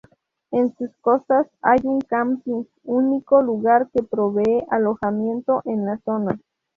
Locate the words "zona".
5.99-6.39